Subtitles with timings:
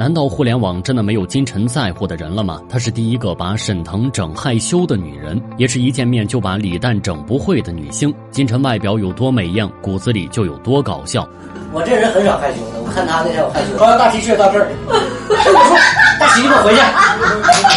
[0.00, 2.58] 难道互联网真的没有金晨在乎的人了吗？
[2.70, 8.10] 她是第一个把沈腾整害羞的女人，也是一见面就把李诞整不会的女星。
[8.30, 11.28] 金晨外表有多美艳，骨子里就有多搞笑。
[11.70, 15.76] 我这人很少害羞的，我看他那天我害羞，穿个大 T 恤到这儿，我说
[16.18, 16.80] 大洗衣服回去，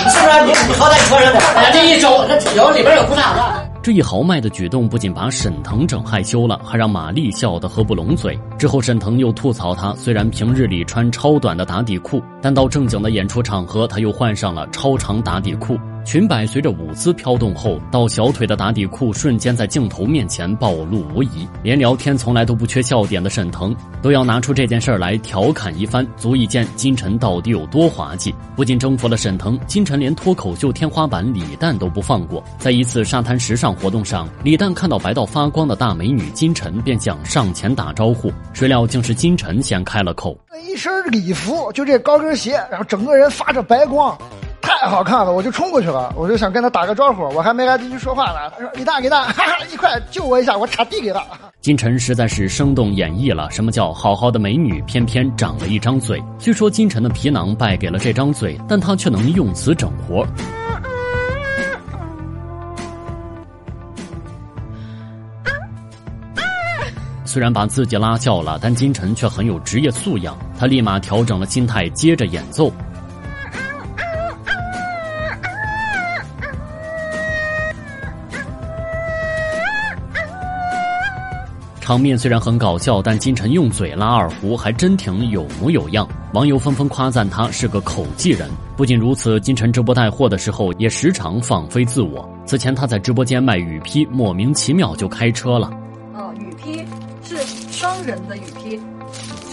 [0.09, 0.45] 是不是？
[0.45, 3.62] 你你好歹你穿上点，哎呀，这一周这有里边有裤衩子。
[3.83, 8.39] 这一豪迈的举动不仅把沈腾整害羞了，还让马丽笑得合不拢嘴。
[8.57, 15.77] 之后，沈腾又吐槽他，虽然平日里穿超短的打底裤，但到正经的演出场合，他又换上了超长打底裤。
[16.05, 21.47] 裙摆随着舞姿飘动后，到小腿的打底裤瞬间在镜头面前暴露无遗。
[21.63, 28.33] 连聊天从来都不缺笑点的沈腾，都要拿出这件事来调侃一番，足以见金晨到底有多滑稽。
[28.55, 32.43] 不仅征服了沈腾，金晨连脱口秀天花板李诞都不放过。
[32.57, 44.17] 在一次沙滩时尚活动上，李诞看到白到发光的大美女金晨，便想上前打招呼，谁料竟是金晨先开了口：“一身礼服，就这高跟鞋，然后整个人发着白光。”
[44.83, 48.51] 太好看了，我就冲过去了，我就想跟他打个招呼，我还没来得及说话呢。
[48.53, 51.25] 他说：“李大，李大， 哈哈，一块救我一下，我插地里了。
[51.61, 56.21] ”金晨实在是生动演绎了什么叫好好的美女偏偏长了一张嘴。
[56.37, 60.27] 据说金晨的皮囊败给了这张嘴，但他却能用词整活。
[67.23, 72.69] 虽然把自己拉笑了，但金晨却很有职业素养，他立马调整了心态，接着演奏。
[81.83, 88.49] 场面虽然很搞笑，但金晨用嘴拉二胡还真挺有模有样，网友纷纷夸赞他是个口技人。
[88.77, 92.25] 不仅如此，金晨直播带货的时候也时常放飞自我。
[92.45, 95.69] 此前他在直播间卖雨披，莫名其妙就开车了。
[96.13, 96.85] 哦，雨披
[97.21, 97.35] 是
[97.69, 98.79] 双人的雨披，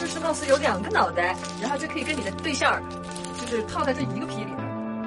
[0.00, 2.80] 就是貌似有两个脑袋，然后就可以跟你的对象，
[3.40, 4.52] 就是套在这一个披里。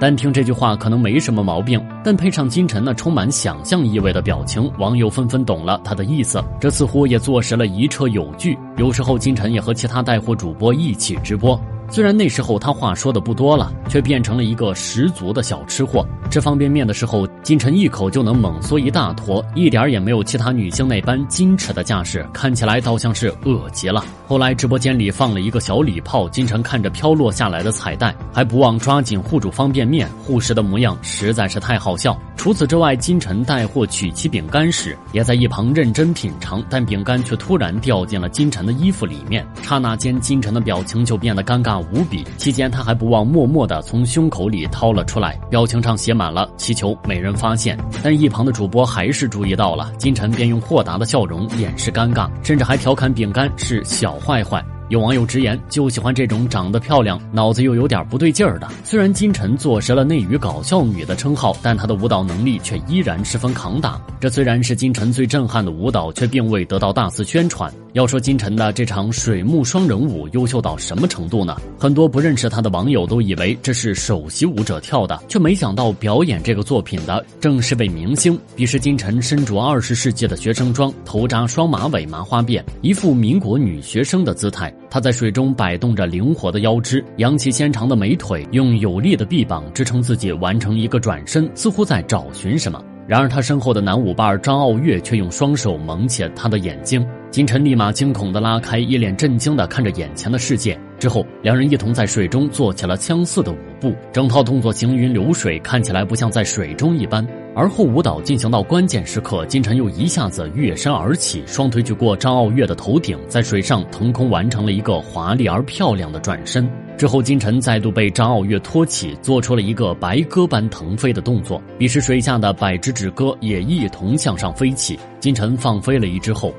[0.04, 6.44] 单听这句话可能没什么毛病，但配上金晨那充满想象意味的表情，网友纷纷懂了他的意思。
[6.60, 8.58] 这似乎也坐实了一车有据。
[8.76, 11.58] 有时候金晨也和其他带货主播一起直播，
[11.94, 16.04] 虽然那时候他话说的不多了，却变成了一个十足的小吃货。
[16.32, 24.04] 吃方便面的时候，金晨一口就能猛嗦一大坨，一点也没有其他女星那般矜持的架势，看起来倒像是饿极了。
[24.26, 32.20] 后来直播间里放了一个小礼炮，金晨看着飘落下来的彩带，还不忘抓紧护住方便面，护食的模样实在是太好笑。
[32.36, 42.24] 除此之外，金晨带货曲奇饼干时，也在一旁认真品尝，但饼干却突然掉进了金晨的衣服里面，刹那间金晨的表情就变得尴尬无比。
[42.38, 47.78] 期间他还不忘默默地从胸口里掏了出来，表情上写满了祈求没人发现。
[48.02, 54.14] 但一旁的主播还是注意到了，金晨便用豁达的笑容掩饰尴尬，甚至还调侃饼干是小。
[54.24, 58.70] 坏坏，有网友直言就喜欢这种长得漂亮、脑子又有点不对劲儿的。
[58.86, 64.00] 虽然金晨坐实了内娱搞笑女的称号，但她的舞蹈能力却依然十分扛打。
[64.22, 67.70] 这虽然是金晨最震撼的舞蹈，却并未得到大肆宣传。
[67.94, 71.56] 要说金晨的这场水幕双人舞优秀到什么程度呢？
[71.80, 78.38] 很多不认识她的网友都以为这是首席舞者跳的，却没想到表演这个作品的正是位明星。
[78.56, 84.74] 彼时金晨身着二十世纪的学生装，头扎双马尾麻花辫，一副民国女学生的姿态。
[84.90, 92.84] 她在水中摆动着灵活的腰肢，扬起纤长的美腿，用有力的臂膀支撑自己完成一个转身，似乎在找寻什么。
[93.14, 97.08] 然而，他身后的男舞伴张傲月却用双手蒙起了他的眼睛。
[97.30, 100.76] 金晨立马惊恐地拉开，一脸震惊地看着眼前的世界。
[100.98, 107.24] 之后，两人一同在水中做起了相似的舞步，整套动作行云流水，看起来不像在水中一般。
[107.56, 116.68] 而后舞蹈进行到关键时刻，金晨又一下子跃身而起，双腿举过张傲月的头顶，在水上腾空完成了一个华丽而漂亮的转身。
[116.98, 121.62] 之后，金晨再度被张傲月托起，做出了一个白鸽般腾飞的动作。
[121.78, 124.98] 彼时，水下的百只纸鸽也一同向上飞起。
[125.20, 126.54] 金晨放飞了一只后。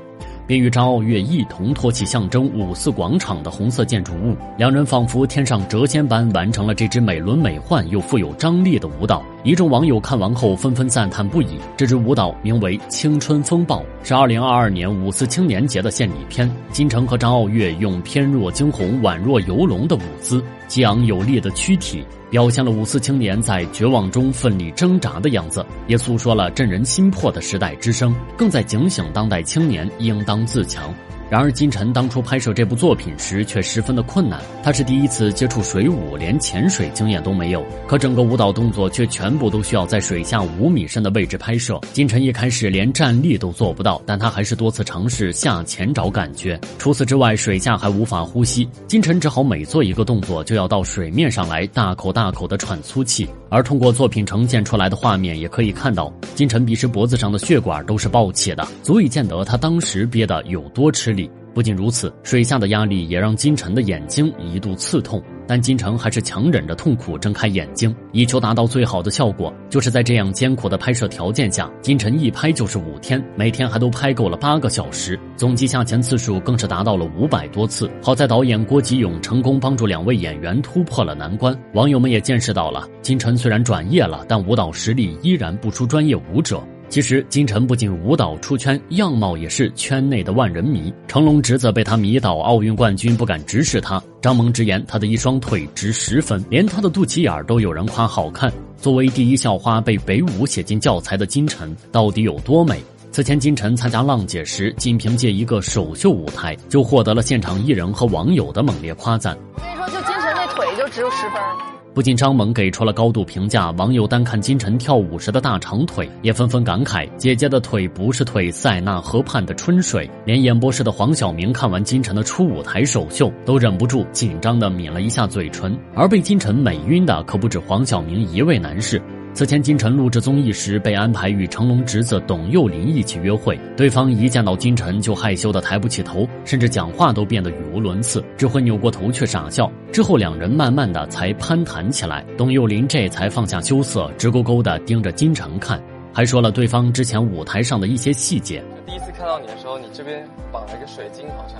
[0.47, 9.23] 并与张傲月一同托起象征五四广场的红色建筑物，两人仿佛天上谪仙般完成了这支美轮美奂又富有张力的舞蹈。
[9.43, 11.59] 一众网友看完后纷纷赞叹不已。
[11.77, 16.49] 这支舞蹈名为《青春风暴》，是二零二二年五四青年节的献礼片。
[16.71, 22.03] 金城和张傲月用翩若惊鸿、宛若游龙的舞姿，激昂有力的躯体。
[22.35, 30.93] 表现了五四青年在绝望中奋力挣扎的样子，也诉说了震人心魄的时代之声，更在警醒当代青年应当自强。
[31.29, 41.79] 然而金晨当初拍摄这部作品时却十分的困难，他是第一次接触水舞，连潜水经验都没有，可整个舞蹈动作却全部都需要在水下五米深的位置拍摄。
[41.93, 46.59] 金晨一开始连站立都做不到，但他还是多次尝试下潜找感觉。
[46.77, 53.27] 除此之外，水下还无法呼吸，金晨只好每做一个动作就要到水面上来大口大口的喘粗气。
[53.55, 61.31] 而通过作品呈现出来的画面也可以看到，金晨彼时脖子上的血管都是爆起的，足以见得他当时憋得有多吃力。
[61.53, 69.53] 不仅如此，水下的压力也让金晨的眼睛一度刺痛，但金晨还是强忍着痛苦睁开眼睛，以求达到最好的效果。
[69.69, 77.89] 就是在这样艰苦的拍摄条件下，金晨一拍就是五天，每天还都拍够了八个小时，总计下潜次数更是达到了五百多次。
[78.01, 86.63] 好在导演郭吉勇成功帮助两位演员突破了难关，网友们也见识到了金晨虽然转业了，但舞蹈实力依然不输专业舞者。
[86.87, 90.93] 其实金晨不仅舞蹈出圈，样貌也是圈内的万人迷。
[91.07, 94.01] 成龙侄子被他迷倒，奥运冠军不敢直视他。
[94.21, 98.51] 张萌直言他的一双腿值十分，连他的肚脐眼都有人夸好看。
[98.77, 102.81] 作为第一校花，被北舞写进教材的金晨到底有多美？
[103.11, 109.37] 此前金晨参加浪姐时，仅凭借一个首秀舞台，就获得了现场艺人和网友的猛烈夸赞。
[109.55, 111.74] 我跟你说，就金晨那腿就只有十分。
[111.95, 125.73] 不仅张萌给出了高度评价，网友单看金晨跳舞时的大长腿，也纷纷感慨：“姐姐的腿不是腿，塞纳河畔的春水。”连演播室的黄晓明看完金晨的初舞台首秀，都忍不住紧张的抿了一下嘴唇。
[125.95, 129.01] 而被金晨美晕的可不止黄晓明一位男士。
[129.35, 139.69] 此前，金晨录制综艺时被安排与成龙侄子董又霖一起约会，对方一见到金晨就害羞的抬不起头，甚至讲话都变得语无伦次，只会扭过头去傻笑。
[139.91, 145.83] 之后两人慢慢的才攀谈起来，董又霖这才放下羞涩，直勾勾的盯着金晨看，
[146.13, 148.63] 还说了对方之前舞台上的一些细节。
[148.85, 151.59] 第一次看到你的时候，你这边绑了一个水晶，好像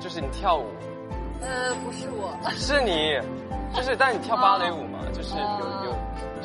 [0.00, 0.62] 就是你跳舞。
[1.40, 3.18] 呃，不是我，是你，
[3.76, 5.98] 就是，但你跳芭蕾舞嘛，就是有有。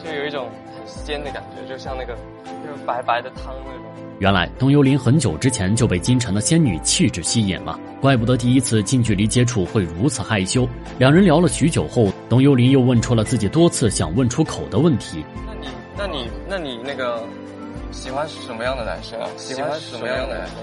[0.03, 2.13] 就有一种很鲜的感觉，就像那个
[2.45, 3.83] 就是白白的汤那种。
[4.19, 10.67] 原来董幽灵很久之前就被金晨的仙女气质吸引了，怪不得第一次近距离接触会如此害羞。
[10.99, 15.25] 两人聊了许久后，董幽灵又问出了自己多次想问出口的问题。
[15.45, 15.67] 那你，
[15.97, 17.23] 那你，那你那个
[17.91, 19.27] 喜欢什么样的男生啊？
[19.35, 20.57] 喜欢什么样的男生？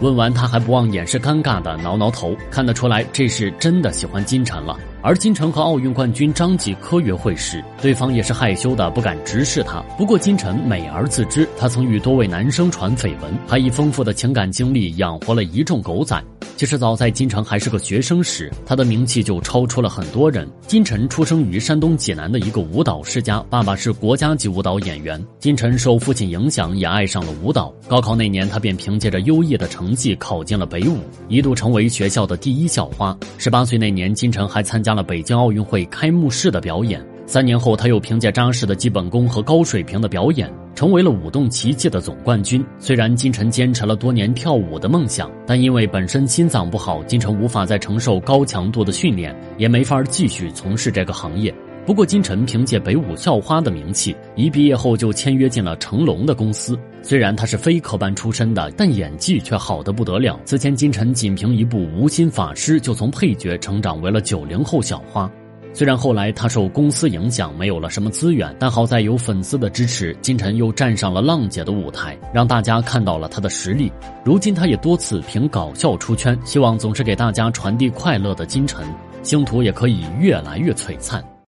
[0.00, 4.78] 问完，他还不忘掩饰尴尬的挠挠头，看得出来这是真的喜欢金晨了。
[5.06, 9.80] 而金晨和奥运冠军张继科约会时，对方也是害羞的不敢直视他。
[9.96, 16.20] 不过金晨美而自知，她曾与多位男生传绯闻，还以丰富的情感经历养活了一众狗仔。
[16.56, 20.48] 其实早在金晨还是个学生时，他的名气就超出了很多人。
[20.66, 25.22] 金晨出生于山东济南的一个舞蹈世家，爸爸是国家级舞蹈演员。
[25.38, 27.74] 金晨受父亲影响，也爱上了舞蹈。
[27.88, 30.98] 高考那年，他便凭借着优异的成绩考进了北舞，
[31.28, 33.16] 一度成为学校的第一校花。
[33.38, 37.04] 十八岁那年，金晨还参加了北京奥运会开幕式的表演。
[37.26, 42.64] 三年后，他又凭借扎实的基本功和高水平的表演，成为了舞动奇迹的总冠军。
[42.78, 51.52] 虽然金晨坚持了多年跳舞的梦想，但因为本身心脏不好，金晨无法再承受高强度的训练，也没法继续从事这个行业。
[51.86, 56.76] 不过，金晨凭借北舞校花的名气，一毕业后就签约进了成龙的公司。
[57.00, 60.38] 虽然他是非科班出身的，但演技却好的不得了。
[60.44, 65.30] 此前，金晨仅凭一部《无心法师》就从配角成长为了九零后小花。
[65.76, 73.92] 虽然后来他受公司影响没有了什么资源，但好在有粉丝的支持，金晨又站上了浪姐的舞台，让大家看到了他的实力。
[74.24, 78.86] 如今他也多次凭搞笑出圈，希望总是给大家传递快乐的金晨，
[79.22, 81.22] 星途也可以越来越璀璨。